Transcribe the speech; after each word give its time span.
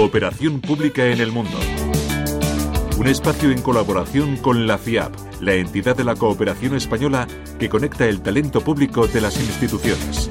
Cooperación 0.00 0.62
Pública 0.62 1.04
en 1.04 1.20
el 1.20 1.30
Mundo. 1.30 1.58
Un 2.98 3.06
espacio 3.06 3.50
en 3.50 3.60
colaboración 3.60 4.38
con 4.38 4.66
la 4.66 4.78
FIAP, 4.78 5.12
la 5.42 5.56
entidad 5.56 5.94
de 5.94 6.04
la 6.04 6.14
cooperación 6.14 6.74
española 6.74 7.28
que 7.58 7.68
conecta 7.68 8.06
el 8.06 8.22
talento 8.22 8.62
público 8.62 9.06
de 9.06 9.20
las 9.20 9.38
instituciones. 9.38 10.30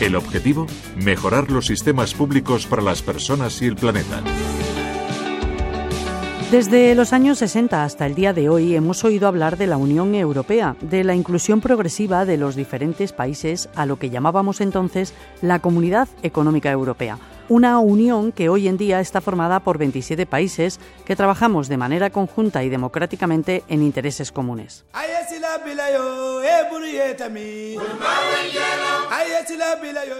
El 0.00 0.16
objetivo, 0.16 0.66
mejorar 0.96 1.50
los 1.50 1.66
sistemas 1.66 2.14
públicos 2.14 2.66
para 2.66 2.80
las 2.80 3.02
personas 3.02 3.60
y 3.60 3.66
el 3.66 3.76
planeta. 3.76 4.22
Desde 6.50 6.94
los 6.94 7.12
años 7.12 7.40
60 7.40 7.84
hasta 7.84 8.06
el 8.06 8.14
día 8.14 8.32
de 8.32 8.48
hoy 8.48 8.74
hemos 8.74 9.04
oído 9.04 9.28
hablar 9.28 9.58
de 9.58 9.66
la 9.66 9.76
Unión 9.76 10.14
Europea, 10.14 10.76
de 10.80 11.04
la 11.04 11.14
inclusión 11.14 11.60
progresiva 11.60 12.24
de 12.24 12.38
los 12.38 12.56
diferentes 12.56 13.12
países 13.12 13.68
a 13.74 13.84
lo 13.84 13.98
que 13.98 14.08
llamábamos 14.08 14.62
entonces 14.62 15.12
la 15.42 15.58
Comunidad 15.58 16.08
Económica 16.22 16.70
Europea 16.70 17.18
una 17.52 17.78
unión 17.80 18.32
que 18.32 18.48
hoy 18.48 18.66
en 18.66 18.78
día 18.78 18.98
está 19.00 19.20
formada 19.20 19.60
por 19.60 19.76
27 19.76 20.24
países 20.24 20.80
que 21.04 21.16
trabajamos 21.16 21.68
de 21.68 21.76
manera 21.76 22.08
conjunta 22.08 22.64
y 22.64 22.70
democráticamente 22.70 23.62
en 23.68 23.82
intereses 23.82 24.32
comunes. 24.32 24.86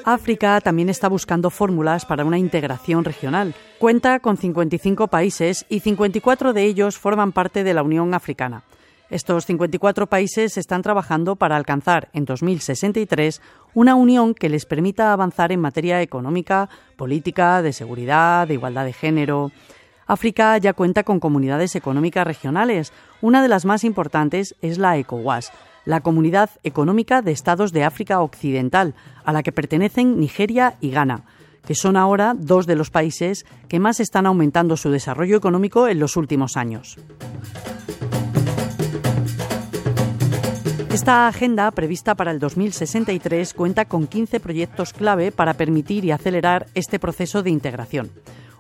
África 0.05 0.61
también 0.61 0.91
está 0.91 1.09
buscando 1.09 1.49
fórmulas 1.49 2.05
para 2.05 2.27
una 2.27 2.37
integración 2.37 3.03
regional. 3.03 3.55
Cuenta 3.79 4.21
con 4.21 4.37
55 4.37 5.09
países 5.09 5.65
y 5.71 5.81
54 5.81 6.53
de 6.53 6.65
ellos 6.65 6.99
forman 6.99 7.33
parte 7.33 7.65
de 7.65 7.73
la 7.73 7.83
Unión 7.83 8.13
Africana. 8.13 8.63
Estos 9.13 9.45
54 9.45 10.07
países 10.07 10.57
están 10.57 10.81
trabajando 10.81 11.37
para 11.37 11.57
alcanzar 11.57 12.09
en 12.15 12.25
2063 12.25 13.43
una 13.75 13.95
unión 13.95 14.33
que 14.33 14.49
les 14.49 14.65
permita 14.65 15.13
avanzar 15.13 15.53
en 15.53 15.61
materia 15.61 16.01
económica, 16.01 16.71
política, 16.97 17.61
de 17.61 17.75
seguridad, 17.75 18.49
de 18.49 18.55
igualdad 18.55 18.87
de 18.87 18.95
género. 18.95 19.53
África 20.07 20.57
ya 20.57 20.73
cuenta 20.73 21.03
con 21.03 21.21
comunidades 21.21 21.77
económicas 21.77 22.27
regionales. 22.27 22.95
Una 23.21 23.43
de 23.43 23.49
las 23.49 23.67
más 23.67 23.85
importantes 23.85 24.55
es 24.63 24.79
la 24.79 24.97
ECOWAS, 24.97 25.53
la 25.85 26.01
Comunidad 26.01 26.49
Económica 26.63 27.21
de 27.21 27.33
Estados 27.33 27.73
de 27.73 27.85
África 27.85 28.23
Occidental, 28.23 28.95
a 29.27 29.35
la 29.35 29.43
que 29.43 29.53
pertenecen 29.53 30.21
Nigeria 30.21 30.77
y 30.81 30.89
Ghana, 30.89 31.25
que 31.67 31.75
son 31.75 31.99
ahora 31.99 32.33
dos 32.35 32.67
de 32.67 32.77
los 32.77 32.89
países 32.89 33.45
que 33.69 33.79
más 33.79 34.01
están 34.01 34.25
aumentando 34.25 34.79
su 34.79 34.91
desarrollo 34.91 35.37
económico 35.37 35.87
en 35.87 36.01
los 36.01 36.17
últimos 36.17 36.57
años. 36.57 36.97
Esta 40.93 41.27
agenda, 41.27 41.71
prevista 41.71 42.15
para 42.15 42.33
el 42.33 42.39
2063, 42.39 43.55
cuenta 43.55 43.87
con 43.87 44.07
15 44.07 44.41
proyectos 44.41 44.93
clave 44.93 45.33
para 45.33 45.55
permitir 45.55 46.05
y 46.05 46.11
acelerar 46.11 46.67
este 46.75 46.99
proceso 46.99 47.43
de 47.43 47.49
integración. 47.49 48.11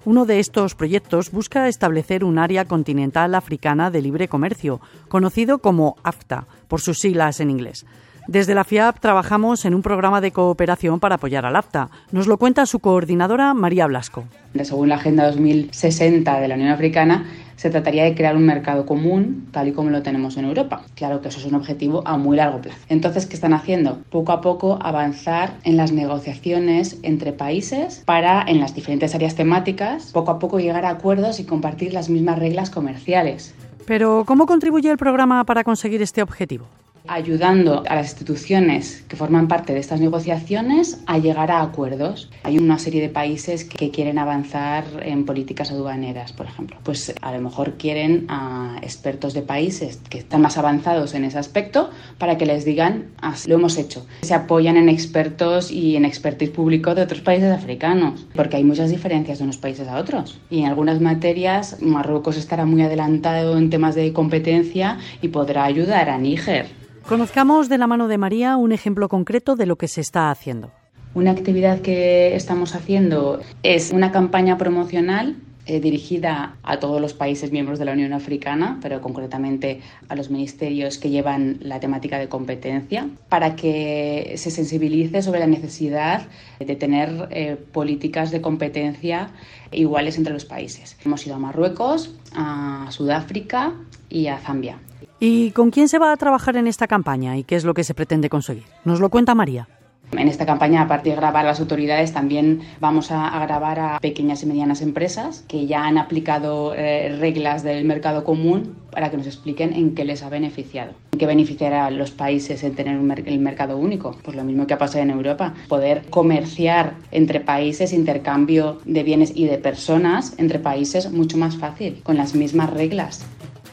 Uno 0.06 0.24
de 0.24 0.40
estos 0.40 0.74
proyectos 0.74 1.30
busca 1.30 1.68
establecer 1.68 2.24
un 2.24 2.38
área 2.38 2.64
continental 2.64 3.34
africana 3.34 3.90
de 3.90 4.00
libre 4.00 4.28
comercio, 4.28 4.80
conocido 5.08 5.58
como 5.58 5.96
AFTA, 6.04 6.46
por 6.68 6.80
sus 6.80 7.00
siglas 7.00 7.38
en 7.38 7.50
inglés. 7.50 7.84
Desde 8.28 8.54
la 8.54 8.64
FIAP 8.64 9.00
trabajamos 9.00 9.64
en 9.64 9.74
un 9.74 9.82
programa 9.82 10.20
de 10.20 10.30
cooperación 10.30 11.00
para 11.00 11.16
apoyar 11.16 11.44
al 11.44 11.56
AFTA. 11.56 11.90
Nos 12.12 12.28
lo 12.28 12.38
cuenta 12.38 12.66
su 12.66 12.78
coordinadora, 12.78 13.52
María 13.52 13.86
Blasco. 13.86 14.24
Según 14.62 14.90
la 14.90 14.94
Agenda 14.96 15.26
2060 15.26 16.40
de 16.40 16.48
la 16.48 16.54
Unión 16.54 16.70
Africana, 16.70 17.26
se 17.56 17.70
trataría 17.70 18.04
de 18.04 18.14
crear 18.14 18.36
un 18.36 18.46
mercado 18.46 18.86
común 18.86 19.48
tal 19.50 19.68
y 19.68 19.72
como 19.72 19.90
lo 19.90 20.02
tenemos 20.02 20.36
en 20.36 20.44
Europa. 20.44 20.82
Claro 20.94 21.20
que 21.20 21.28
eso 21.28 21.38
es 21.38 21.46
un 21.46 21.54
objetivo 21.54 22.02
a 22.06 22.16
muy 22.16 22.36
largo 22.36 22.60
plazo. 22.60 22.78
Entonces, 22.88 23.26
¿qué 23.26 23.34
están 23.34 23.54
haciendo? 23.54 23.98
Poco 24.10 24.32
a 24.32 24.40
poco 24.40 24.78
avanzar 24.82 25.54
en 25.64 25.76
las 25.76 25.92
negociaciones 25.92 26.98
entre 27.02 27.32
países 27.32 28.02
para, 28.04 28.42
en 28.42 28.60
las 28.60 28.74
diferentes 28.74 29.14
áreas 29.14 29.34
temáticas, 29.34 30.10
poco 30.12 30.30
a 30.30 30.38
poco 30.38 30.60
llegar 30.60 30.84
a 30.84 30.90
acuerdos 30.90 31.40
y 31.40 31.44
compartir 31.44 31.92
las 31.92 32.08
mismas 32.08 32.38
reglas 32.38 32.70
comerciales. 32.70 33.54
Pero, 33.86 34.24
¿cómo 34.26 34.46
contribuye 34.46 34.90
el 34.90 34.96
programa 34.96 35.44
para 35.44 35.64
conseguir 35.64 36.02
este 36.02 36.22
objetivo? 36.22 36.66
Ayudando 37.08 37.82
a 37.88 37.96
las 37.96 38.06
instituciones 38.06 39.04
que 39.08 39.16
forman 39.16 39.48
parte 39.48 39.74
de 39.74 39.80
estas 39.80 40.00
negociaciones 40.00 41.00
a 41.06 41.18
llegar 41.18 41.50
a 41.50 41.62
acuerdos. 41.62 42.30
Hay 42.44 42.58
una 42.58 42.78
serie 42.78 43.00
de 43.00 43.08
países 43.08 43.64
que 43.64 43.90
quieren 43.90 44.18
avanzar 44.18 44.84
en 45.02 45.24
políticas 45.24 45.70
aduaneras, 45.70 46.32
por 46.32 46.46
ejemplo. 46.46 46.78
Pues 46.82 47.14
a 47.20 47.32
lo 47.32 47.40
mejor 47.40 47.74
quieren 47.74 48.26
a 48.28 48.78
expertos 48.82 49.34
de 49.34 49.42
países 49.42 50.00
que 50.08 50.18
están 50.18 50.42
más 50.42 50.58
avanzados 50.58 51.14
en 51.14 51.24
ese 51.24 51.38
aspecto 51.38 51.90
para 52.18 52.38
que 52.38 52.46
les 52.46 52.64
digan, 52.64 53.08
ah, 53.20 53.34
lo 53.46 53.56
hemos 53.56 53.76
hecho. 53.78 54.06
Se 54.22 54.34
apoyan 54.34 54.76
en 54.76 54.88
expertos 54.88 55.70
y 55.70 55.96
en 55.96 56.04
expertise 56.04 56.50
público 56.50 56.94
de 56.94 57.02
otros 57.02 57.20
países 57.20 57.50
africanos, 57.50 58.26
porque 58.34 58.56
hay 58.56 58.64
muchas 58.64 58.90
diferencias 58.90 59.38
de 59.38 59.44
unos 59.44 59.58
países 59.58 59.88
a 59.88 59.98
otros. 59.98 60.40
Y 60.50 60.60
en 60.60 60.66
algunas 60.66 61.00
materias 61.00 61.78
Marruecos 61.80 62.36
estará 62.36 62.64
muy 62.64 62.82
adelantado 62.82 63.58
en 63.58 63.70
temas 63.70 63.94
de 63.94 64.12
competencia 64.12 64.98
y 65.20 65.28
podrá 65.28 65.64
ayudar 65.64 66.08
a 66.08 66.18
Níger 66.18 66.82
Conozcamos 67.08 67.68
de 67.68 67.78
la 67.78 67.86
mano 67.86 68.08
de 68.08 68.18
María 68.18 68.56
un 68.56 68.72
ejemplo 68.72 69.08
concreto 69.08 69.56
de 69.56 69.66
lo 69.66 69.76
que 69.76 69.88
se 69.88 70.00
está 70.00 70.30
haciendo. 70.30 70.70
Una 71.14 71.32
actividad 71.32 71.80
que 71.80 72.34
estamos 72.34 72.74
haciendo 72.74 73.40
es 73.62 73.90
una 73.92 74.12
campaña 74.12 74.56
promocional 74.56 75.36
eh, 75.64 75.78
dirigida 75.78 76.56
a 76.64 76.80
todos 76.80 77.00
los 77.00 77.14
países 77.14 77.52
miembros 77.52 77.78
de 77.78 77.84
la 77.84 77.92
Unión 77.92 78.12
Africana, 78.12 78.80
pero 78.82 79.00
concretamente 79.00 79.80
a 80.08 80.16
los 80.16 80.28
ministerios 80.28 80.98
que 80.98 81.10
llevan 81.10 81.58
la 81.60 81.78
temática 81.78 82.18
de 82.18 82.28
competencia, 82.28 83.08
para 83.28 83.54
que 83.54 84.34
se 84.36 84.50
sensibilice 84.50 85.22
sobre 85.22 85.38
la 85.38 85.46
necesidad 85.46 86.26
de 86.58 86.74
tener 86.74 87.28
eh, 87.30 87.56
políticas 87.72 88.32
de 88.32 88.40
competencia 88.40 89.28
iguales 89.70 90.18
entre 90.18 90.32
los 90.32 90.44
países. 90.44 90.96
Hemos 91.04 91.24
ido 91.26 91.36
a 91.36 91.38
Marruecos, 91.38 92.12
a 92.34 92.86
Sudáfrica 92.90 93.74
y 94.08 94.26
a 94.26 94.38
Zambia. 94.38 94.78
¿Y 95.24 95.52
con 95.52 95.70
quién 95.70 95.88
se 95.88 96.00
va 96.00 96.10
a 96.10 96.16
trabajar 96.16 96.56
en 96.56 96.66
esta 96.66 96.88
campaña 96.88 97.36
y 97.36 97.44
qué 97.44 97.54
es 97.54 97.62
lo 97.62 97.74
que 97.74 97.84
se 97.84 97.94
pretende 97.94 98.28
conseguir? 98.28 98.64
Nos 98.84 98.98
lo 98.98 99.08
cuenta 99.08 99.36
María. 99.36 99.68
En 100.10 100.26
esta 100.26 100.44
campaña, 100.44 100.82
aparte 100.82 101.10
de 101.10 101.14
grabar 101.14 101.44
a 101.44 101.50
las 101.50 101.60
autoridades, 101.60 102.12
también 102.12 102.62
vamos 102.80 103.12
a, 103.12 103.30
grabar 103.46 103.78
a 103.78 104.00
pequeñas 104.00 104.42
y 104.42 104.46
medianas 104.46 104.82
empresas 104.82 105.44
que 105.46 105.66
ya 105.66 105.84
han 105.84 105.96
aplicado 105.96 106.74
eh, 106.74 107.16
reglas 107.20 107.62
del 107.62 107.84
mercado 107.84 108.24
común 108.24 108.74
para 108.90 109.12
que 109.12 109.16
nos 109.16 109.28
expliquen 109.28 109.72
en 109.74 109.94
qué 109.94 110.04
les 110.04 110.24
ha 110.24 110.28
beneficiado. 110.28 110.90
¿En 111.12 111.20
qué 111.20 111.26
beneficiará 111.26 111.86
a 111.86 111.90
los 111.92 112.10
países 112.10 112.64
en 112.64 112.74
tener 112.74 112.96
el 113.24 113.38
mercado 113.38 113.76
único? 113.76 114.16
Pues 114.24 114.36
lo 114.36 114.42
mismo 114.42 114.66
que 114.66 114.74
ha 114.74 114.78
pasado 114.78 115.04
en 115.04 115.10
Europa. 115.10 115.54
Poder 115.68 116.02
comerciar 116.10 116.94
entre 117.12 117.38
países, 117.38 117.92
intercambio 117.92 118.80
de 118.84 119.04
bienes 119.04 119.30
y 119.36 119.44
de 119.44 119.58
personas 119.58 120.34
entre 120.38 120.58
países 120.58 121.12
mucho 121.12 121.38
más 121.38 121.56
fácil, 121.58 122.00
con 122.02 122.16
las 122.16 122.34
mismas 122.34 122.70
reglas. 122.70 123.24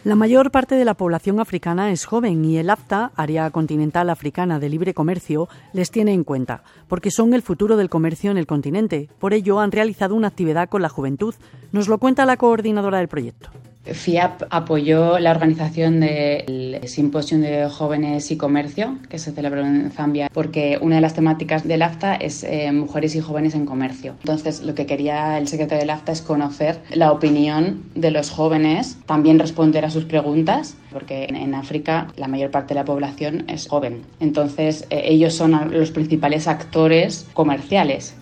La 0.05 0.15
mayor 0.15 0.49
parte 0.49 0.75
de 0.75 0.85
la 0.85 0.93
población 0.93 1.41
africana 1.41 1.91
es 1.91 2.05
joven 2.05 2.45
y 2.45 2.57
el 2.57 2.69
AFTA, 2.69 3.11
Área 3.17 3.51
Continental 3.51 4.09
Africana 4.09 4.57
de 4.57 4.69
Libre 4.69 4.93
Comercio, 4.93 5.49
les 5.73 5.91
tiene 5.91 6.13
en 6.13 6.23
cuenta, 6.23 6.63
porque 6.87 7.11
son 7.11 7.33
el 7.33 7.41
futuro 7.41 7.75
del 7.75 7.89
comercio 7.89 8.31
en 8.31 8.37
el 8.37 8.47
continente. 8.47 9.09
Por 9.19 9.33
ello 9.33 9.59
han 9.59 9.73
realizado 9.73 10.15
una 10.15 10.29
actividad 10.29 10.69
con 10.69 10.81
la 10.81 10.87
juventud. 10.87 11.35
Nos 11.73 11.89
lo 11.89 11.97
cuenta 11.97 12.25
la 12.25 12.37
coordinadora 12.37 12.99
del 12.99 13.09
proyecto. 13.09 13.49
FIAP 13.93 14.43
apoyó 14.49 15.19
la 15.19 15.31
organización 15.31 15.99
del 15.99 16.79
Simposio 16.85 17.39
de 17.39 17.69
Jóvenes 17.69 18.31
y 18.31 18.37
Comercio, 18.37 18.97
que 19.09 19.19
se 19.19 19.31
celebró 19.31 19.61
en 19.61 19.91
Zambia, 19.91 20.29
porque 20.33 20.77
una 20.81 20.95
de 20.95 21.01
las 21.01 21.13
temáticas 21.13 21.67
del 21.67 21.81
AFTA 21.81 22.15
es 22.15 22.43
eh, 22.43 22.71
mujeres 22.71 23.15
y 23.15 23.21
jóvenes 23.21 23.55
en 23.55 23.65
comercio. 23.65 24.15
Entonces, 24.19 24.61
lo 24.61 24.75
que 24.75 24.85
quería 24.85 25.37
el 25.37 25.47
secretario 25.47 25.81
del 25.81 25.89
AFTA 25.89 26.11
es 26.11 26.21
conocer 26.21 26.79
la 26.91 27.11
opinión 27.11 27.83
de 27.95 28.11
los 28.11 28.29
jóvenes, 28.29 28.97
también 29.05 29.39
responder 29.39 29.85
a 29.85 29.89
sus 29.89 30.05
preguntas, 30.05 30.75
porque 30.91 31.25
en 31.25 31.53
África 31.55 32.07
la 32.15 32.27
mayor 32.27 32.51
parte 32.51 32.73
de 32.73 32.79
la 32.79 32.85
población 32.85 33.45
es 33.47 33.67
joven. 33.67 34.03
Entonces, 34.19 34.85
eh, 34.89 35.01
ellos 35.05 35.33
son 35.33 35.71
los 35.71 35.91
principales 35.91 36.47
actores 36.47 37.27
comerciales 37.33 38.15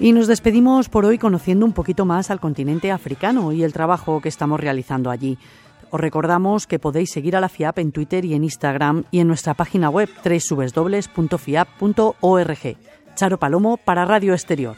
y 0.00 0.12
nos 0.12 0.26
despedimos 0.26 0.88
por 0.88 1.04
hoy 1.04 1.18
conociendo 1.18 1.64
un 1.66 1.72
poquito 1.72 2.04
más 2.04 2.30
al 2.30 2.40
continente 2.40 2.90
africano 2.90 3.52
y 3.52 3.62
el 3.62 3.72
trabajo 3.72 4.20
que 4.20 4.28
estamos 4.28 4.60
realizando 4.60 5.10
allí. 5.10 5.38
Os 5.90 6.00
recordamos 6.00 6.66
que 6.66 6.78
podéis 6.80 7.10
seguir 7.12 7.36
a 7.36 7.40
la 7.40 7.48
FIAP 7.48 7.78
en 7.78 7.92
Twitter 7.92 8.24
y 8.24 8.34
en 8.34 8.42
Instagram 8.44 9.04
y 9.10 9.20
en 9.20 9.28
nuestra 9.28 9.54
página 9.54 9.90
web 9.90 10.08
www.fiap.org. 10.24 11.36
Charo 13.14 13.38
Palomo 13.38 13.76
para 13.76 14.04
Radio 14.04 14.32
Exterior. 14.32 14.74